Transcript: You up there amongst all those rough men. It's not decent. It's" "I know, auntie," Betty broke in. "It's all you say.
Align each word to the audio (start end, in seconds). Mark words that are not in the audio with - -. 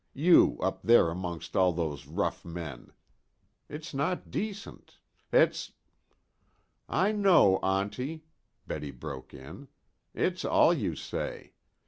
You 0.15 0.57
up 0.63 0.81
there 0.81 1.11
amongst 1.11 1.55
all 1.55 1.73
those 1.73 2.07
rough 2.07 2.43
men. 2.43 2.91
It's 3.69 3.93
not 3.93 4.31
decent. 4.31 4.97
It's" 5.31 5.73
"I 7.05 7.11
know, 7.11 7.57
auntie," 7.57 8.23
Betty 8.65 8.89
broke 8.89 9.31
in. 9.31 9.67
"It's 10.15 10.43
all 10.43 10.73
you 10.73 10.95
say. 10.95 11.53